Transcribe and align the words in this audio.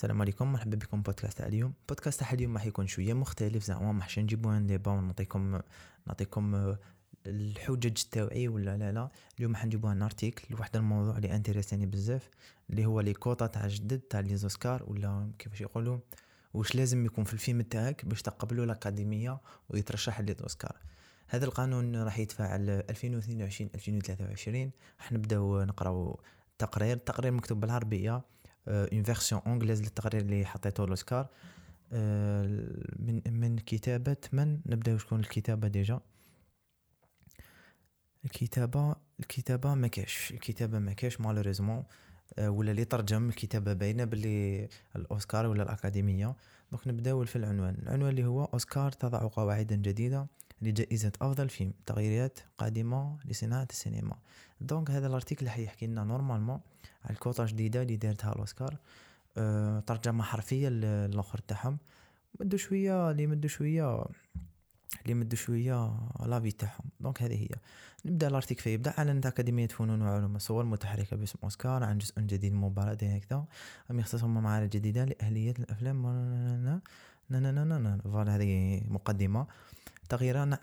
السلام 0.00 0.20
عليكم 0.20 0.52
مرحبا 0.52 0.76
بكم 0.76 1.02
بودكاست 1.02 1.38
تاع 1.38 1.46
اليوم. 1.46 1.72
بودكاست 1.88 2.20
تاع 2.20 2.32
اليوم 2.32 2.54
راح 2.54 2.66
يكون 2.66 2.86
شوية 2.86 3.12
مختلف 3.12 3.64
زعما 3.64 3.92
ماحش 3.92 4.18
نجيبو 4.18 4.50
un 4.50 4.66
débat 4.66 4.90
ونعطيكم 4.90 5.60
نعطيكم 6.06 6.54
آه، 6.54 6.78
الحجج 7.26 8.02
تاوعي 8.10 8.48
ولا 8.48 8.76
لا 8.76 8.92
لا. 8.92 9.10
اليوم 9.38 9.52
راح 9.52 9.66
نجيبو 9.66 9.90
un 9.90 10.02
article 10.02 10.54
لواحد 10.54 10.76
الموضوع 10.76 11.16
اللي 11.16 11.36
intéressani 11.36 11.86
بزاف 11.86 12.30
اللي 12.70 12.86
هو 12.86 13.00
les 13.00 13.12
quotas 13.12 13.46
تاع 13.46 13.66
جدد 13.66 13.98
تاع 13.98 14.20
les 14.20 14.36
Oscars 14.36 14.82
ولا 14.86 15.30
كيفاش 15.38 15.60
يقولوا 15.60 15.98
واش 16.54 16.74
لازم 16.74 17.04
يكون 17.04 17.24
في 17.24 17.32
الفيلم 17.32 17.60
تاعك 17.60 18.04
باش 18.04 18.22
تقبلوا 18.22 18.64
الأكاديمية 18.64 19.40
ويترشح 19.68 20.20
للاوسكار 20.20 20.76
هذا 21.28 21.44
القانون 21.44 21.96
راح 21.96 22.18
يتفاعل 22.18 22.70
2022 22.70 23.70
2023 23.74 24.70
راح 25.00 25.12
نبداو 25.12 25.62
نقراو 25.64 26.20
تقرير 26.58 26.96
التقرير 26.96 27.32
مكتوب 27.32 27.60
بالعربية. 27.60 28.22
une 28.70 29.02
version 29.02 29.40
anglaise 29.46 29.82
للتقرير 29.82 30.20
اللي 30.20 30.44
حطيته 30.46 30.84
الأوسكار. 30.84 31.26
آه، 31.92 32.42
من 32.98 33.22
من 33.26 33.58
كتابة 33.58 34.16
من؟ 34.32 34.60
نبداو 34.66 34.98
شكون 34.98 35.20
الكتابة 35.20 35.68
déjà؟ 35.68 36.00
الكتابه 38.24 38.96
الكتابة 39.20 39.74
ما 39.74 39.88
كاش 39.88 40.30
الكتابة 40.30 40.78
ما 40.78 40.92
كاش 40.92 41.20
malheureusement 41.20 41.84
آه، 42.38 42.50
ولا 42.50 42.70
اللي 42.70 42.84
ترجم 42.84 43.28
الكتابة 43.28 43.72
باينة 43.72 44.04
باللي 44.04 44.68
الأوسكار 44.96 45.46
ولا 45.46 45.62
الأكاديمية. 45.62 46.36
donc 46.72 46.88
نبدأو 46.88 47.24
في 47.24 47.36
العنوان 47.36 47.74
العنوان 47.82 48.10
اللي 48.10 48.24
هو 48.24 48.44
أوسكار 48.44 48.92
تضع 48.92 49.28
قواعد 49.28 49.66
جديدة. 49.66 50.26
لجائزة 50.62 51.12
أفضل 51.22 51.48
فيلم 51.48 51.72
تغييرات 51.86 52.38
قادمة 52.58 53.16
لصناعة 53.24 53.68
السينما. 53.70 54.16
دونك 54.60 54.90
هذا 54.90 55.06
الأرتيكل 55.06 55.48
حيحكي 55.48 55.86
لنا 55.86 56.04
نورمالمون 56.04 56.60
على 57.04 57.14
الكوطة 57.14 57.46
جديدة 57.46 57.82
اللي 57.82 57.96
دارتها 57.96 58.32
الأوسكار. 58.32 58.76
أه 59.36 59.80
ترجمة 59.80 60.22
حرفية 60.22 60.68
للآخر 60.68 61.38
تاعهم. 61.38 61.78
مدو 62.40 62.56
شوية 62.56 63.10
اللي 63.10 63.26
مدو 63.26 63.48
شوية 63.48 64.04
اللي 65.02 65.14
مدو 65.14 65.36
شوية 65.36 65.98
لافي 66.26 66.50
تاعهم. 66.50 66.84
دونك 67.00 67.22
هذه 67.22 67.42
هي. 67.42 67.48
نبدأ 68.04 68.28
الأرتيكل 68.28 68.62
فيبدا 68.62 68.94
على 68.98 69.20
أكاديمية 69.24 69.66
فنون 69.66 70.02
وعلوم 70.02 70.36
الصور 70.36 70.64
متحركة 70.64 71.16
باسم 71.16 71.38
أوسكار 71.44 71.84
عن 71.84 71.98
جزء 71.98 72.20
جديد 72.20 72.52
مباراة 72.52 72.98
هكذا 73.02 73.44
أم 73.90 74.00
يختصهم 74.00 74.42
معارض 74.42 74.70
جديدة 74.70 75.04
لأهلية 75.04 75.54
الأفلام. 75.58 76.02
فوالا 78.02 78.36
هذه 78.36 78.82
مقدمة. 78.88 79.46
تغييران 80.10 80.56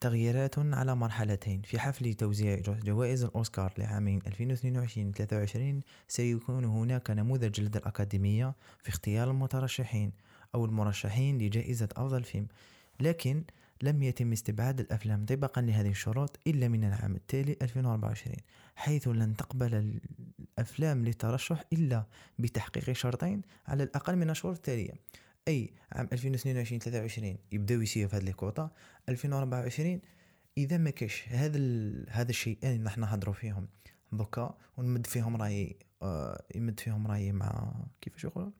تغييرات 0.00 0.58
على 0.58 0.94
مرحلتين. 0.94 1.62
في 1.62 1.78
حفل 1.78 2.14
توزيع 2.14 2.60
جوائز 2.60 3.24
الأوسكار 3.24 3.72
لعامين 3.78 4.20
2022-2023 5.80 5.82
سيكون 6.08 6.64
هناك 6.64 7.10
نموذج 7.10 7.60
لدى 7.60 7.78
الأكاديمية 7.78 8.54
في 8.82 8.88
اختيار 8.88 9.30
المترشحين 9.30 10.12
أو 10.54 10.64
المرشحين 10.64 11.38
لجائزة 11.38 11.88
أفضل 11.96 12.24
فيلم 12.24 12.46
لكن 13.00 13.44
لم 13.82 14.02
يتم 14.02 14.32
استبعاد 14.32 14.80
الأفلام 14.80 15.26
طبقا 15.26 15.62
لهذه 15.62 15.90
الشروط 15.90 16.38
إلا 16.46 16.68
من 16.68 16.84
العام 16.84 17.14
التالي 17.16 17.56
2024 17.62 18.36
حيث 18.76 19.08
لن 19.08 19.36
تقبل 19.36 19.98
الأفلام 20.58 21.04
للترشح 21.04 21.64
إلا 21.72 22.04
بتحقيق 22.38 22.92
شرطين 22.92 23.42
على 23.66 23.82
الأقل 23.82 24.16
من 24.16 24.30
الشروط 24.30 24.56
التالية. 24.56 24.92
أي 25.48 25.72
عام 25.92 26.08
2022 26.12 26.80
23 26.80 27.36
يبداو 27.52 27.80
يسيروا 27.80 28.08
في 28.08 28.16
هذه 28.16 28.28
الكوطا 28.28 28.70
2024 29.08 30.00
إذا 30.58 30.76
ما 30.76 30.90
كاش 30.90 31.28
هذا 31.28 31.58
هذا 32.08 32.30
الشيئين 32.30 32.72
اللي 32.72 32.84
نحن 32.84 33.00
نهضروا 33.00 33.34
فيهم 33.34 33.68
دوكا 34.12 34.58
ونمد 34.76 35.06
فيهم 35.06 35.36
رايي 35.36 35.76
آه 36.02 36.44
يمد 36.54 36.80
فيهم 36.80 37.06
رايي 37.06 37.32
مع 37.32 37.74
كيفاش 38.00 38.24
يقولوا 38.24 38.50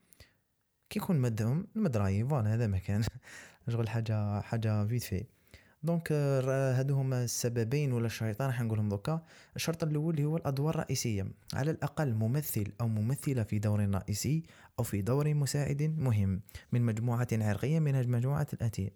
كي 0.91 0.98
يكون 0.98 1.19
مدهم 1.19 1.67
نمد 1.77 1.97
رايي 1.97 2.25
voilà 2.24 2.55
هذا 2.55 2.67
ما 2.67 2.78
كان. 2.78 3.03
شغل 3.69 3.89
حاجة 3.89 4.41
حاجة 4.41 4.86
vite 4.86 5.02
fait 5.02 5.24
donc 5.83 6.08
euh, 6.09 6.12
هادو 6.78 6.95
هما 6.95 7.25
السببين 7.25 7.92
ولا 7.92 8.07
الشريطين 8.07 8.46
راح 8.46 8.61
نقولهم 8.61 8.89
دوكا. 8.89 9.23
الشرط 9.57 9.85
الأول 9.85 10.20
هو 10.20 10.36
الأدوار 10.36 10.74
الرئيسية. 10.74 11.27
على 11.55 11.70
الأقل 11.70 12.14
ممثل 12.14 12.73
أو 12.80 12.89
ممثلة 12.89 13.42
في 13.42 13.58
دور 13.58 13.95
رئيسي 13.95 14.42
أو 14.79 14.85
في 14.85 15.02
دور 15.02 15.35
مساعد 15.35 15.83
مهم 15.83 16.40
من 16.73 16.83
مجموعة 16.83 17.29
عرقية 17.33 17.79
من 17.79 17.95
المجموعة 17.95 18.46
الآتية. 18.52 18.90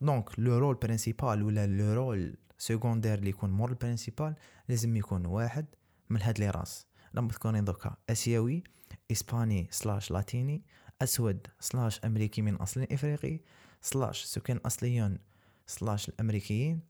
donc 0.00 0.38
le 0.38 0.58
rôle 0.58 0.74
principal 0.74 1.42
ولا 1.42 1.66
le 1.66 1.92
rôle 1.92 2.36
secondaire 2.58 3.18
اللي 3.18 3.30
يكون 3.30 3.50
mort 3.50 3.72
principal 3.72 4.34
لازم 4.68 4.96
يكون 4.96 5.26
واحد 5.26 5.66
من 6.10 6.22
هاد 6.22 6.38
les 6.38 6.50
races. 6.50 6.86
تكونين 7.14 7.64
دوكا. 7.64 7.96
آسيوي 8.10 8.64
إسباني 9.12 9.68
slash 9.70 10.10
لاتيني 10.10 10.62
أسود 11.02 11.46
slash 11.60 12.00
أمريكي 12.04 12.42
من 12.42 12.54
أصل 12.54 12.86
إفريقي 12.92 13.40
slash 13.82 14.24
سكان 14.24 14.56
أصليون 14.56 15.18
slash 15.66 16.08
الأمريكيين 16.08 16.80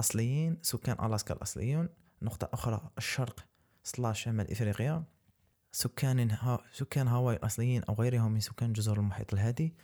أصليين 0.00 0.58
سكان 0.62 1.06
ألاسكا 1.06 1.34
الأصليون. 1.34 1.88
نقطة 2.22 2.48
أخرى 2.52 2.90
الشرق 2.98 3.46
slash 3.84 4.22
شمال 4.22 4.50
إفريقيا. 4.50 5.04
سكان 5.72 6.36
سكان 6.72 7.08
هاواي 7.08 7.36
الأصليين 7.36 7.84
أو 7.84 7.94
غيرهم 7.94 8.32
من 8.32 8.40
سكان 8.40 8.72
جزر 8.72 9.00
المحيط 9.00 9.32
الهادي. 9.32 9.74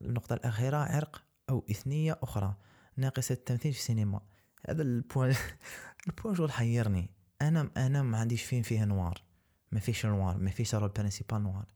النقطة 0.00 0.34
الأخيرة 0.34 0.76
عرق 0.76 1.24
أو 1.50 1.64
إثنية 1.70 2.18
أخرى. 2.22 2.54
ناقصة 2.96 3.32
التمثيل 3.32 3.72
في 3.72 3.78
السينما. 3.78 4.20
هذا 4.68 4.82
ال 4.82 4.91
point 4.91 5.34
ال 6.08 6.12
point 6.12 6.34
شغل 6.34 6.52
حيرني. 6.52 7.10
أنا 7.42 7.70
أنا 7.76 8.02
ما 8.02 8.18
عنديش 8.18 8.42
فيلم 8.42 8.62
فيه 8.62 8.84
noir. 8.84 9.22
ما 9.72 9.80
فيش 9.80 10.06
noir 10.06 10.38
ما 10.38 10.50
فيش 10.50 10.74
rôle 10.74 10.88
principal 10.88 11.42
noir. 11.42 11.66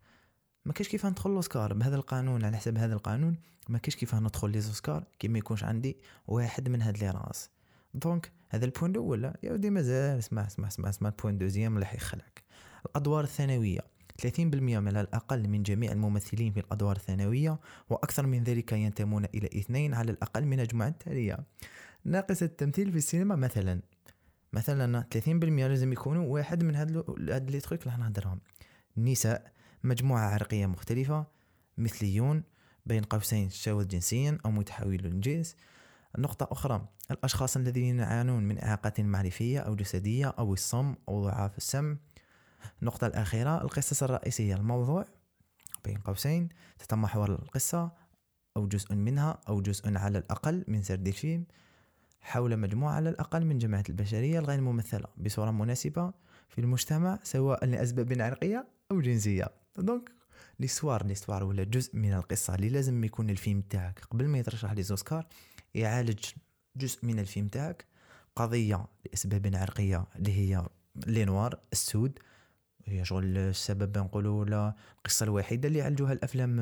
ما 0.64 0.72
كاش 0.72 0.88
كيف 0.88 1.06
ندخل 1.06 1.30
l'Oscar. 1.30 1.74
بهذا 1.74 1.96
القانون 1.96 2.44
على 2.44 2.56
حسب 2.56 2.78
هذا 2.78 2.94
القانون 2.94 3.36
ما 3.68 3.78
كاش 3.78 3.96
كيف 3.96 4.14
ندخل 4.14 4.50
les 4.50 4.60
Oscars 4.60 5.04
كي 5.18 5.28
ما 5.28 5.38
يكونش 5.38 5.64
عندي 5.64 5.96
واحد 6.26 6.68
من 6.68 6.82
هاد 6.82 6.98
les 6.98 7.10
races. 7.10 7.50
donc 7.94 8.32
هذا 8.48 8.64
ال 8.64 8.69
point 8.69 8.90
الأول 8.90 9.24
يا 9.42 9.52
ودي 9.52 9.70
مازال 9.70 10.18
اسمع 10.18 10.46
اسمع 10.46 10.68
اسمع 10.68 10.88
اسمع 10.88 11.08
ال 11.08 11.13
point 11.13 11.38
deuxième 11.38 11.74
اللي 11.74 11.86
حيخلعك 11.86 12.42
الأدوار 12.86 13.24
الثانوية. 13.24 13.80
30% 14.22 14.80
من 14.80 14.96
الأقل 14.96 15.48
من 15.48 15.62
جميع 15.62 15.92
الممثلين 15.92 16.52
في 16.52 16.60
الأدوار 16.60 16.96
الثانوية 16.96 17.58
وأكثر 17.90 18.26
من 18.26 18.44
ذلك 18.44 18.72
ينتمون 18.72 19.24
إلى 19.24 19.46
اثنين 19.46 19.94
على 19.94 20.12
الأقل 20.12 20.44
من 20.44 20.60
المجموعة 20.60 20.88
التالية. 20.88 21.38
ناقص 22.04 22.42
التمثيل 22.42 22.92
في 22.92 22.98
السينما 22.98 23.36
مثلا. 23.36 23.80
مثلا 24.52 25.04
30% 25.14 25.68
لازم 25.68 25.92
يكونوا 25.92 26.26
واحد 26.26 26.64
من 26.64 26.74
هاد 26.74 26.96
هاد 27.30 27.50
les 27.50 27.60
trucs 27.60 27.86
اللي 27.86 27.96
نهضرهم. 27.98 28.40
النساء. 28.96 29.52
مجموعة 29.84 30.28
عرقية 30.28 30.66
مختلفة 30.66 31.26
مثليون 31.78 32.42
بين 32.86 33.02
قوسين 33.02 33.50
شواذ 33.50 33.88
جنسيا 33.88 34.38
أو 34.44 34.50
متحولو 34.50 35.08
الجنس 35.08 35.56
نقطة 36.18 36.48
أخرى 36.50 36.88
الأشخاص 37.10 37.56
الذين 37.56 37.98
يعانون 37.98 38.42
من 38.42 38.62
إعاقة 38.62 39.02
معرفية 39.02 39.60
أو 39.60 39.74
جسدية 39.74 40.26
أو 40.26 40.52
الصم 40.52 40.94
أو 41.08 41.24
ضعاف 41.24 41.56
السمع 41.58 41.96
النقطة 42.82 43.06
الأخيرة 43.06 43.62
القصص 43.62 44.02
الرئيسية 44.02 44.54
الموضوع 44.54 45.04
بين 45.84 45.98
قوسين 45.98 46.48
تتمحور 46.78 47.30
القصة 47.30 47.90
أو 48.56 48.66
جزء 48.66 48.94
منها 48.94 49.40
أو 49.48 49.60
جزء 49.60 49.98
على 49.98 50.18
الأقل 50.18 50.64
من 50.68 50.82
سرد 50.82 51.06
الفيلم. 51.06 51.44
حول 52.20 52.56
مجموعة 52.56 52.92
على 52.92 53.08
الأقل 53.08 53.44
من 53.44 53.58
جماعة 53.58 53.84
البشرية 53.88 54.38
الغير 54.38 54.60
ممثلة 54.60 55.06
بصورة 55.16 55.50
مناسبة 55.50 56.12
في 56.48 56.60
المجتمع 56.60 57.18
سواء 57.22 57.64
لأسباب 57.64 58.20
عرقية 58.20 58.68
أو 58.90 59.00
جنسية. 59.00 59.61
دونك 59.78 60.12
ليستوار 60.60 61.06
ليستوار 61.06 61.44
ولا 61.44 61.64
جزء 61.64 61.96
من 61.96 62.12
القصة 62.12 62.54
اللي 62.54 62.68
لازم 62.68 63.04
يكون 63.04 63.30
الفيلم 63.30 63.60
تاعك. 63.60 64.00
قبل 64.10 64.28
ما 64.28 64.38
يترشح 64.38 64.72
لزوسكار 64.72 65.26
يعالج 65.74 66.24
جزء 66.76 67.06
من 67.06 67.18
الفيلم 67.18 67.48
تاعك. 67.48 67.86
قضية 68.36 68.86
لأسباب 69.06 69.50
عرقية 69.54 70.06
اللي 70.16 70.32
هي 70.32 70.66
لي 71.06 71.24
نوار 71.24 71.60
السود. 71.72 72.18
هي 72.84 73.04
شغل 73.04 73.38
السبب 73.38 73.98
نقولوا 73.98 74.40
ولا 74.40 74.74
القصة 74.98 75.24
الوحيدة 75.24 75.68
اللي 75.68 75.78
يعالجوها 75.78 76.12
الأفلام 76.12 76.60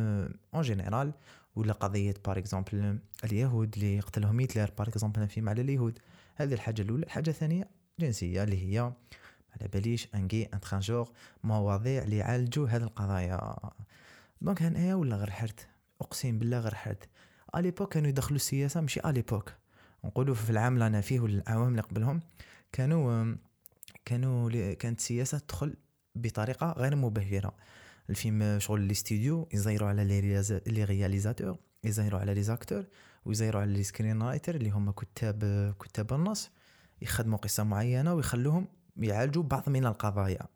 en 0.55 0.63
général 0.63 1.13
ولا 1.57 1.73
قضية 1.73 2.15
par 2.25 2.39
exemple 2.39 2.99
اليهود 3.25 3.75
اللي 3.75 4.01
قتلهم 4.01 4.41
هتلر 4.41 4.71
par 4.79 4.89
exemple 4.89 5.29
فيلم 5.29 5.49
على 5.49 5.63
اليهود. 5.63 5.99
هذه 6.37 6.55
الحاجة 6.55 6.83
الأولى. 6.83 7.07
الحاجة 7.07 7.31
الثانية 7.31 7.71
جنسية 8.01 8.43
اللي 8.43 8.63
هي 8.63 8.93
على 9.53 9.69
باليش 9.69 10.09
ان 10.15 10.29
جي 10.29 10.45
ان 10.45 10.61
ترانجور 10.61 11.11
مواضيع 11.45 12.03
اللي 12.03 12.17
يعالجوا 12.17 12.69
هذه 12.69 12.83
القضايا. 12.83 13.57
donc 14.41 14.63
هنايا 14.63 14.95
ولا 14.95 15.17
غير 15.17 15.31
حرت؟ 15.31 15.69
أقسم 16.01 16.39
بالله 16.39 16.59
غير 16.59 16.75
حرت. 16.75 17.09
à 17.57 17.61
l'époque 17.61 17.93
كانوا 17.93 18.09
يدخلوا 18.09 18.37
السياسة 18.37 18.81
ماشي 18.81 19.01
à 19.01 19.06
l'époque 19.06 19.53
نقولوا 20.05 20.35
في 20.35 20.51
العام 20.51 20.75
اللي 20.75 20.87
أنا 20.87 21.01
فيه 21.01 21.21
ولا 21.21 21.43
العوام 21.43 21.69
اللي 21.69 21.83
قبلهم 21.83 22.21
كانوا 22.73 23.35
كانوا 24.05 24.73
كانت 24.75 24.99
السياسة 25.01 25.39
تدخل 25.39 25.75
بطريقة 26.15 26.73
غير 26.73 26.97
مبهرة. 26.97 27.55
الفيلم 28.11 28.59
شغل 28.59 28.81
الاستوديو 28.81 29.49
يزيروا 29.53 29.89
على 29.89 30.05
les 30.67 30.85
réalisateurs 30.85 31.57
يزيروا 31.85 32.21
على 32.21 32.35
les 32.35 32.43
acteurs 32.43 32.85
ويزيروا 33.25 33.61
على 33.61 33.73
les 33.73 33.83
screenwriters 33.83 34.55
اللي 34.55 34.71
هما 34.71 34.93
كتاب 34.93 35.75
كتاب 35.81 36.13
النص 36.13 36.51
يخدموا 37.03 37.39
قصة 37.39 37.65
معينة 37.65 38.15
ويخلوهم 38.15 38.69
يعالجوا 39.01 39.43
بعض 39.43 39.69
من 39.69 39.87
القضايا. 39.87 40.47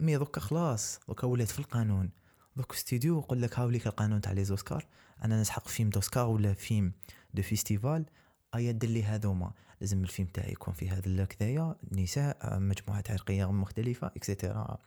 mais 0.00 0.16
دوكا 0.16 0.40
خلاص 0.40 1.00
دوكا 1.08 1.26
ولات 1.26 1.48
في 1.48 1.58
القانون. 1.58 2.10
دوك 2.56 2.72
ستوديو 2.72 3.18
يقول 3.18 3.42
لك 3.42 3.58
هاوليك 3.58 3.86
القانون 3.86 4.20
تاع 4.20 4.32
les 4.32 4.44
Oscars. 4.44 4.86
أنا 5.24 5.40
نسحق 5.40 5.68
film 5.68 5.90
d'Oscar 5.90 6.26
ولا 6.26 6.52
film 6.52 6.92
de 7.34 7.42
festival. 7.42 8.06
أيا 8.54 8.72
دير 8.72 8.90
لي 8.90 9.04
هذوما 9.04 9.52
لازم 9.80 10.02
الفيلم 10.02 10.28
تاعي 10.28 10.52
يكون 10.52 10.74
في 10.74 10.90
هذا 10.90 11.24
كذايا 11.24 11.76
نساء 11.92 12.58
مجموعات 12.58 13.10
عرقية 13.10 13.52
مختلفة 13.52 14.06
et 14.06 14.24
cetera 14.24 14.78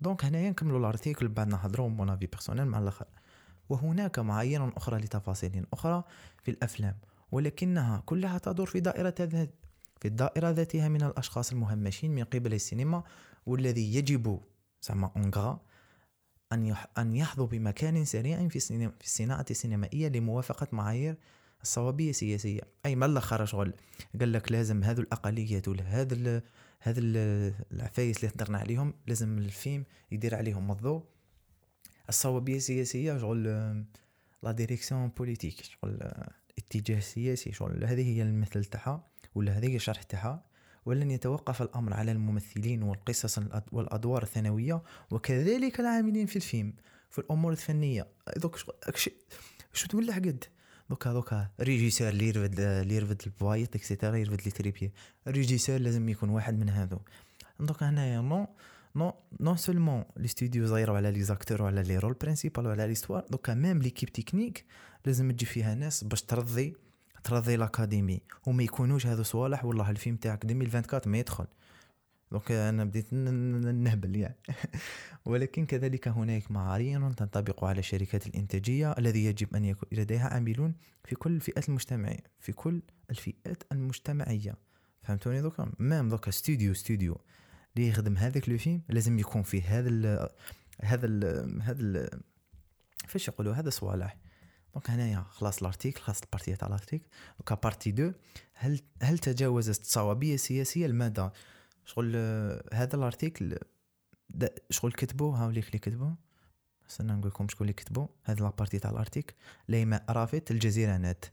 donc 0.00 0.24
هنايا 0.24 0.50
نكملوا 0.50 0.78
ال 0.78 0.84
article 0.84 1.28
بعد 1.28 1.48
نهضروا 1.48 1.88
mon 1.88 2.10
avis 2.10 2.26
personnel 2.26 2.64
مع 2.64 2.78
الآخر. 2.78 3.06
وهناك 3.68 4.18
معايير 4.18 4.76
أخرى 4.76 4.98
لتفاصيل 4.98 5.66
أخرى 5.72 6.04
في 6.42 6.50
الأفلام. 6.50 6.96
ولكنها 7.32 8.02
كلها 8.06 8.38
تدور 8.38 8.66
في 8.66 8.80
دائرة 8.80 9.14
في 10.00 10.08
الدائرة 10.08 10.50
ذاتها 10.50 10.88
من 10.88 11.02
الأشخاص 11.02 11.52
المهمشين 11.52 12.14
من 12.14 12.24
قبل 12.24 12.54
السينما 12.54 13.02
والذي 13.46 13.94
يجب 13.94 14.40
زعما 14.82 15.10
en 15.16 15.31
gros 15.31 15.60
أن 16.52 16.76
أن 16.98 17.16
يحظوا 17.16 17.46
بمكان 17.46 18.04
سريع 18.04 18.48
في 18.48 18.60
في 18.60 19.04
الصناعة 19.04 19.46
السينمائية 19.50 20.08
لموافقة 20.08 20.66
معايير 20.72 21.16
الصوابية 21.62 22.10
السياسية. 22.10 22.60
أي 22.86 22.96
ما 22.96 23.06
الآخر 23.06 23.44
شغل؟ 23.44 23.74
قال 24.20 24.32
لك 24.32 24.52
لازم 24.52 24.84
هذو 24.84 25.02
الأقليات 25.02 25.68
ولا 25.68 25.82
هذا 25.82 26.42
هذا 26.80 27.00
العفايس 27.72 28.16
اللي 28.16 28.32
هضرنا 28.34 28.58
عليهم 28.58 28.94
لازم 29.06 29.38
الفيلم 29.38 29.84
يدير 30.10 30.34
عليهم 30.34 30.70
الضوء. 30.70 31.02
الصوابية 32.08 32.56
السياسية 32.56 33.18
شغل 33.18 33.44
la 34.42 34.52
direction 34.52 35.08
politique 35.08 35.62
شغل 35.62 35.98
اتجاه 36.58 37.00
سياسي 37.00 37.52
شغل 37.52 37.84
هذه 37.84 38.16
هي 38.16 38.22
المثل 38.22 38.64
تاعها. 38.64 39.04
ولا 39.34 39.52
هذه 39.52 39.76
الشرح 39.76 40.02
تاعها 40.02 40.44
ولن 40.86 41.10
يتوقف 41.10 41.62
الأمر 41.62 41.94
على 41.94 42.12
الممثلين 42.12 42.82
والقصص 42.82 43.38
والأدوار 43.72 44.22
الثانوية 44.22 44.82
وكذلك 45.10 45.80
العاملين 45.80 46.26
في 46.26 46.36
الفيلم 46.36 46.72
في 47.10 47.18
الأمور 47.18 47.52
الفنية. 47.52 48.06
دوك 48.36 48.56
شو 49.72 49.86
تولع 49.88 50.14
قد؟ 50.14 50.44
دوكا 50.90 51.12
دوكا 51.12 51.48
régisseur 51.60 52.08
اللي 52.08 52.28
يرفد 52.28 52.60
اللي 52.60 52.94
يرفد 52.94 53.22
البوايط 53.26 53.76
et 53.76 53.86
cetera 53.86 54.16
يرفد 54.16 54.40
les 54.44 54.50
trépieds 54.50 54.92
régisseur 55.28 55.78
لازم 55.78 56.08
يكون 56.08 56.28
واحد 56.28 56.58
من 56.58 56.68
هذو 56.68 56.98
دوكا 57.60 57.88
هنايا 57.88 58.20
non 58.20 58.46
non 58.96 59.14
non 59.40 59.56
seulement 59.56 60.04
les 60.16 60.28
studios 60.28 60.66
زايرو 60.66 60.94
على 60.94 61.10
les 61.10 61.22
acteurs 61.22 61.62
وعلى 61.62 61.82
les 61.82 61.98
rôles 61.98 62.14
principaux 62.14 62.66
وعلى 62.66 62.86
l'histoire 62.86 63.24
دوكا 63.30 63.54
même 63.54 63.78
l'équipe 63.78 64.08
technique 64.08 64.64
لازم 65.06 65.30
تجي 65.30 65.46
فيها 65.46 65.74
ناس 65.74 66.04
باش 66.04 66.22
ترضي 66.22 66.76
ترضي 67.24 67.54
الأكاديمي 67.54 68.20
وما 68.46 68.62
يكونوش 68.62 69.06
هذو 69.06 69.22
صوالح 69.22 69.64
والله 69.64 69.90
الفيلم 69.90 70.16
تاعك 70.16 70.44
2024 70.44 71.12
ما 71.12 71.18
يدخل. 71.18 71.46
donc 72.32 72.52
أنا 72.52 72.84
بديت 72.84 73.12
نهبل 73.12 74.16
يعني. 74.16 74.36
ولكن 75.26 75.66
كذلك 75.66 76.08
هناك 76.08 76.50
معايير 76.50 77.12
تنطبق 77.12 77.64
على 77.64 77.78
الشركات 77.78 78.26
الإنتاجية 78.26 78.92
الذي 78.92 79.24
يجب 79.24 79.56
أن 79.56 79.64
يكون 79.64 79.88
لديها 79.92 80.28
عاملون 80.28 80.74
في 81.04 81.14
كل 81.14 81.36
الفئات 81.36 81.68
المجتمعية 81.68 82.22
في 82.40 82.52
كل 82.52 82.82
الفئات 83.10 83.62
المجتمعية. 83.72 84.54
فهمتوني 85.02 85.40
دوكا؟ 85.40 85.72
même 85.78 86.08
دوكا 86.08 86.30
ستوديو 86.30 86.74
ستوديو. 86.74 87.20
اللي 87.76 87.88
يخدم 87.88 88.16
هذاك 88.16 88.48
le 88.48 88.58
film 88.58 88.82
لازم 88.88 89.18
يكون 89.18 89.42
فيه 89.42 89.78
هذا 89.78 89.88
ال 89.88 90.28
هذا 90.82 91.08
هذا 91.62 92.10
فاش 93.08 93.28
يقولوا؟ 93.28 93.54
هذا 93.54 93.70
صوالح. 93.70 94.16
donc 94.74 94.90
هنايا 94.90 95.24
خلاص 95.30 95.58
ال 95.58 95.63
article 95.63 96.00
خلاص 96.00 96.22
ال 96.22 96.27
partie 96.27 96.54
تاع 96.54 96.68
ال 96.68 96.72
article. 96.72 97.06
donc 97.38 97.62
partie 97.62 97.90
deux 97.90 98.12
هل 98.54 98.80
هل 99.02 99.18
تجاوزت 99.18 99.80
الصوابية 99.80 100.34
السياسية 100.34 100.86
المدى 100.86 101.28
شغل 101.84 102.16
هذا 102.72 102.96
ال 102.96 103.04
article 103.04 103.58
شغل 104.70 104.92
كتبوه 104.92 105.44
هاوليك 105.44 105.66
اللي 105.66 105.78
كتبوه. 105.78 106.16
استنى 106.90 107.12
نقول 107.12 107.28
لكم 107.28 107.48
شكون 107.48 107.64
اللي 107.64 107.72
كتبوا 107.72 108.06
هذه 108.24 108.38
la 108.38 108.48
partie 108.48 108.78
تاع 108.78 108.90
ال 108.90 108.95
article. 108.95 109.34
ليما 109.68 110.04
رافت 110.10 110.50
الجزيرة 110.50 110.96
نت. 110.96 111.24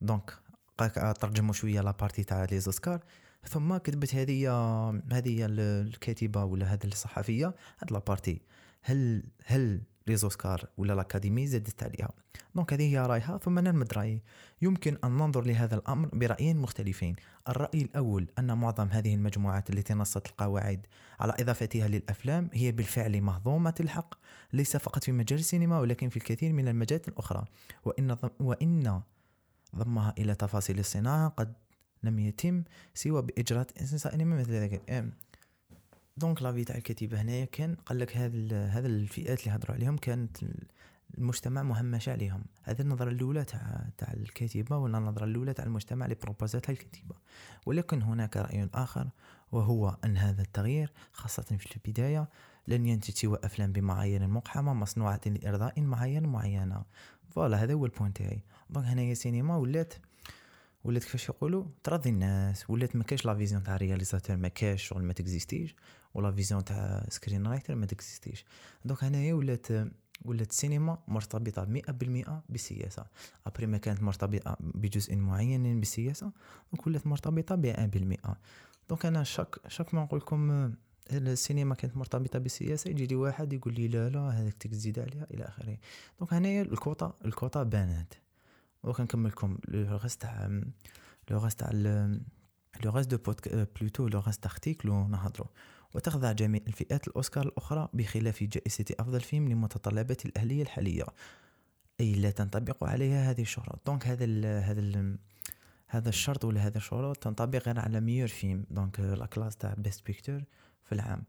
donc 0.00 0.38
ترجموا 1.20 1.52
شوية 1.52 1.80
la 1.80 1.91
partie 1.91 2.24
تاع 2.24 2.44
les 2.44 2.60
Oscars. 2.60 3.04
ثم 3.48 3.76
كتبت 3.76 4.14
هذه 4.14 4.50
هذه 5.12 5.46
الكاتبة 5.48 6.44
ولا 6.44 6.66
هذه 6.66 6.84
الصحفية 6.84 7.46
هذه 7.78 7.92
la 7.92 8.05
partie 8.05 8.42
هل 8.88 9.22
هل 9.44 9.80
les 10.06 10.16
Oscars 10.16 10.68
ولا 10.76 10.94
l'Académie 10.94 11.46
زادت 11.46 11.82
عليها؟ 11.82 12.10
donc 12.54 12.72
هذه 12.72 12.92
هي 12.92 13.06
رأيها 13.06 13.38
ثم 13.38 13.58
نلمد 13.58 13.92
رايي 13.92 14.22
يمكن 14.62 14.98
أن 15.04 15.10
ننظر 15.10 15.44
لهذا 15.44 15.74
الأمر 15.74 16.08
برأيين 16.12 16.56
مختلفين. 16.56 17.16
الرأي 17.48 17.82
الأول 17.82 18.28
أن 18.38 18.58
معظم 18.58 18.88
هذه 18.88 19.14
المجموعات 19.14 19.70
التي 19.70 19.94
نصت 19.94 20.26
القواعد 20.26 20.86
على 21.20 21.34
إضافتها 21.40 21.88
للأفلام 21.88 22.50
هي 22.52 22.72
بالفعل 22.72 23.20
مهضومة 23.20 23.74
الحق 23.80 24.14
ليس 24.52 24.76
فقط 24.76 25.04
في 25.04 25.12
مجال 25.12 25.38
السينما 25.38 25.80
ولكن 25.80 26.08
في 26.08 26.16
الكثير 26.16 26.52
من 26.52 26.68
المجالات 26.68 27.08
الأخرى. 27.08 27.44
وإن 27.84 28.16
وإن 28.40 29.00
ضمها 29.76 30.14
إلى 30.18 30.34
تفاصيل 30.34 30.78
الصناعة 30.78 31.28
قد 31.28 31.52
لم 32.02 32.18
يتم 32.18 32.64
سوى 32.94 33.22
باجراء 33.22 33.66
انسان 33.80 34.26
مثل 34.26 34.52
دونك 36.18 36.42
لافي 36.42 36.64
تاع 36.64 36.76
الكتيبه 36.76 37.20
هنايا 37.20 37.44
كان 37.44 37.74
قال 37.74 37.98
لك 37.98 38.16
هذا 38.16 38.66
هذا 38.66 38.86
الفئات 38.86 39.40
اللي 39.40 39.56
هضروا 39.56 39.76
عليهم 39.76 39.96
كانت 39.96 40.36
المجتمع 41.18 41.62
مهمش 41.62 42.08
عليهم. 42.08 42.44
هذه 42.62 42.80
النظرة 42.80 43.10
الأولى 43.10 43.44
تاع 43.44 43.86
تاع 43.98 44.12
الكاتبة 44.12 44.78
ولا 44.78 44.98
النظرة 44.98 45.24
الأولى 45.24 45.52
تاع 45.52 45.64
المجتمع 45.64 46.06
اللي 46.06 46.16
بروبوزاتها 46.22 46.72
الكاتبة. 46.72 47.14
ولكن 47.66 48.02
هناك 48.02 48.36
رأي 48.36 48.68
آخر 48.74 49.08
وهو 49.52 49.96
أن 50.04 50.16
هذا 50.16 50.42
التغيير 50.42 50.92
خاصة 51.12 51.42
في 51.42 51.76
البداية 51.76 52.28
لن 52.68 52.86
ينتج 52.86 53.14
سوى 53.14 53.38
أفلام 53.44 53.72
بمعايير 53.72 54.26
مقحمة 54.26 54.74
مصنوعة 54.74 55.20
لإرضاء 55.26 55.80
معايير 55.80 56.26
معينة. 56.26 56.84
voilà 57.30 57.62
هذا 57.62 57.74
هو 57.74 57.86
ال 57.86 57.90
point 57.90 58.12
تاعي. 58.12 58.44
donc 58.70 58.86
هنايا 58.86 59.14
سينما 59.14 59.56
ولات 59.56 59.94
ولات 60.86 61.04
كيفاش 61.04 61.28
يقولوا؟ 61.28 61.64
ترضي 61.82 62.10
الناس. 62.10 62.70
ولات 62.70 62.96
ما 62.96 63.04
كاش 63.04 63.26
la 63.26 63.34
vision 63.34 63.62
تاع 63.62 63.76
réalisateur 63.76 64.36
ما 64.36 64.48
كاش 64.48 64.82
شغل 64.82 65.02
ما 65.02 65.12
t'existe 65.12 65.55
يش. 65.55 65.76
ولا 66.14 66.32
vision 66.32 66.64
تاع 66.64 67.06
screenwriter 67.08 67.74
ما 67.74 67.86
t'existe 67.86 68.25
يش. 68.25 68.44
donc 68.84 69.04
هنايا 69.04 69.34
ولات 69.34 69.66
ولات 70.24 70.50
السينما 70.50 70.98
مرتبطة 71.08 71.64
مئة 71.64 71.92
بالمئة 71.92 72.44
بالسياسة. 72.48 73.06
après 73.46 73.66
ما 73.66 73.78
كانت 73.78 74.02
مرتبطة 74.02 74.56
بجزء 74.60 75.16
معين 75.16 75.80
بالسياسة 75.80 76.32
donc 76.72 76.86
ولات 76.86 77.06
مرتبطة 77.06 77.54
بمئة 77.54 77.86
بالمئة. 77.86 78.36
donc 78.88 79.06
أنا 79.06 79.22
chaque 79.22 79.56
chaque 79.68 79.94
ما 79.94 80.02
نقول 80.02 80.20
لكم 80.20 80.72
السينما 81.10 81.74
كانت 81.74 81.96
مرتبطة 81.96 82.38
بالسياسة 82.38 82.90
يجي 82.90 83.06
لي 83.06 83.14
واحد 83.14 83.52
يقول 83.52 83.74
لي 83.74 83.88
لا 83.88 84.08
لا 84.08 84.20
هذاك 84.20 84.54
تزيد 84.54 84.98
عليها 84.98 85.26
إلى 85.30 85.44
آخره. 85.44 85.78
donc 86.18 86.32
هنايا 86.34 86.62
الكوطة 86.62 87.14
الكوطة 87.24 87.62
بانت 87.62 88.12
donc 88.86 89.00
نكمل 89.00 89.30
لكم 89.30 89.58
le 89.68 89.96
reste 89.96 90.22
تاع 90.22 90.60
le 91.30 91.38
reste 91.38 91.58
تاع 91.58 91.70
le 92.84 92.90
reste 92.90 93.10
du 93.10 93.16
podcast 93.16 93.68
plutôt 93.80 94.08
le 94.08 94.18
reste 94.18 94.46
article 94.46 94.88
ونهضروا 94.88 95.46
وتخضع 95.94 96.32
جميع 96.32 96.60
الفئات 96.66 97.08
الأوسكار 97.08 97.46
الأخرى 97.46 97.88
بخلاف 97.94 98.42
جائزة 98.42 98.84
أفضل 99.00 99.20
فيلم 99.20 99.48
لمتطلبات 99.48 100.26
الأهلية 100.26 100.62
الحالية. 100.62 101.04
أي 102.00 102.14
لا 102.14 102.30
تنطبق 102.30 102.84
عليها 102.84 103.30
هذه 103.30 103.40
الشروط 103.40 103.80
donc 103.86 104.06
هذا 104.06 104.24
ال 104.24 104.46
هذا 104.46 104.80
ال 104.80 105.18
هذا 105.88 106.08
الشرط 106.08 106.44
ولا 106.44 106.60
هذا 106.60 106.78
الشروط 106.78 107.16
تنطبق 107.16 107.66
غير 107.66 107.80
على 107.80 108.00
meilleur 108.00 108.28
film. 108.28 108.64
donc 108.70 109.00
la 109.00 109.26
classe 109.26 109.56
تاع 109.56 109.74
Best 109.78 110.06
Picture 110.06 110.44
في 110.84 110.92
العام. 110.92 111.22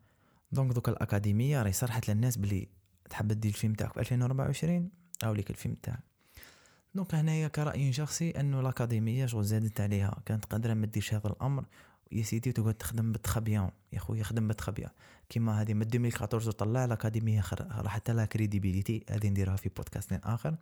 donc 0.51 0.71
دوك 0.71 0.89
الأكاديمية 0.89 1.61
راهي 1.61 1.73
صرحت 1.73 2.09
للناس 2.09 2.37
بلي 2.37 2.67
تحب 3.09 3.27
دير 3.27 3.51
الفيلم 3.51 3.73
تاعك 3.73 3.93
في 3.93 3.99
2024 3.99 4.89
أو 5.23 5.33
ليك 5.33 5.49
الفيلم 5.49 5.75
تاعك. 5.83 6.16
donc 6.97 7.15
هنايا 7.15 7.47
كرأي 7.47 7.93
شخصي 7.93 8.29
انه 8.31 8.59
الأكاديمية 8.59 9.25
شغل 9.25 9.43
زادت 9.43 9.81
عليها. 9.81 10.21
كانت 10.25 10.45
قادرة 10.45 10.73
ما 10.73 10.85
ديرش 10.85 11.13
هذا 11.13 11.27
الأمر. 11.27 11.65
يا 12.11 12.23
سيدي 12.23 12.51
تقعد 12.51 12.73
تخدم 12.73 13.11
بتخبيان 13.11 13.71
يا 13.93 13.99
خويا 13.99 14.23
خدم 14.23 14.47
بتخبيان 14.47 14.89
كيما 15.29 15.61
هذه 15.61 15.73
من 15.73 15.81
2014 15.81 16.51
طلع 16.51 16.85
الأكاديمية 16.85 17.43
راحت 17.71 18.09
لها 18.09 18.25
crédibilité 18.25 19.05
هذه 19.09 19.27
نديرها 19.27 19.55
في 19.55 19.69
بودكاست 19.69 20.13
آخر. 20.13 20.55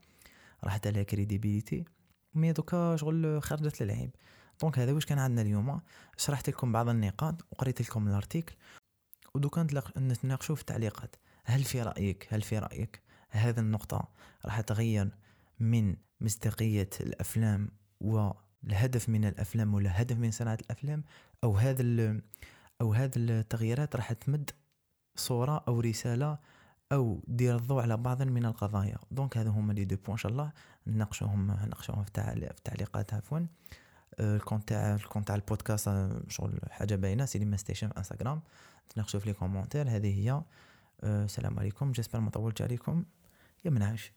راحت 0.63 0.87
لها 0.87 1.03
crédibilité 1.03 1.85
mais 2.33 2.51
دوكا 2.51 2.95
شغل 2.95 3.43
خرجت 3.43 3.83
للعيب. 3.83 4.09
donc 4.61 4.79
هذا 4.79 4.91
واش 4.91 5.05
كان 5.05 5.19
عندنا 5.19 5.41
اليوم؟ 5.41 5.81
شرحت 6.17 6.49
لكم 6.49 6.71
بعض 6.71 6.89
النقاط 6.89 7.45
وقريت 7.51 7.81
لكم 7.81 8.07
ال 8.07 8.13
article. 8.13 8.55
ودوكا 9.35 9.67
نتناقشوا 9.97 10.55
في 10.55 10.61
التعليقات. 10.61 11.15
هل 11.45 11.63
في 11.63 11.81
رأيك؟ 11.81 12.27
هل 12.29 12.41
في 12.41 12.59
رأيك؟ 12.59 13.01
هذه 13.29 13.59
النقطة 13.59 14.09
راح 14.45 14.61
تغير 14.61 15.09
من 15.59 15.95
مصداقية 16.25 16.89
الأفلام 17.01 17.69
والهدف 18.01 19.09
من 19.09 19.25
الأفلام 19.25 19.73
ولا 19.73 20.01
هدف 20.01 20.17
من 20.17 20.31
صناعة 20.31 20.57
الأفلام 20.61 21.03
أو 21.43 21.57
هذا 21.57 21.83
أو 22.81 22.93
هذه 22.93 23.11
التغييرات 23.17 23.95
راح 23.95 24.13
تمد 24.13 24.51
صورة 25.15 25.63
أو 25.67 25.79
رسالة 25.79 26.37
أو 26.91 27.23
دير 27.27 27.55
الضوء 27.55 27.81
على 27.81 27.97
بعض 27.97 28.21
من 28.21 28.45
القضايا. 28.45 28.97
donc 29.11 29.37
هذا 29.37 29.49
هما 29.49 29.73
les 29.73 29.85
deux 29.85 29.95
points 29.95 30.11
إن 30.11 30.17
شاء 30.17 30.31
الله. 30.31 30.51
نناقشوهم 30.87 31.51
نناقشوهم 31.51 32.03
في 32.03 32.09
التعليقات 32.49 33.13
عفوا. 33.13 33.39
ال 34.19 34.26
compte 34.26 34.67
تاع 34.67 34.95
ال 34.95 35.00
compte 35.00 35.27
تاع 35.27 35.35
البودكاست 35.35 36.11
شغل 36.27 36.59
حاجة 36.69 36.95
باينة 36.95 37.25
Cinema 37.25 37.57
Station 37.57 37.89
في 37.89 37.97
إنستغرام. 37.97 38.41
تناقشوا 38.89 39.19
في 39.19 39.27
les 39.27 39.33
commentaires. 39.33 39.89
هذه 39.89 40.19
هي. 40.19 40.41
السلام 41.03 41.59
عليكم. 41.59 41.91
j'espère 41.91 42.19
ما 42.19 42.29
طولتش 42.29 42.61
عليكم 42.61 43.05
يا 43.65 43.69
ما 43.69 43.79
نعرفش 43.79 44.11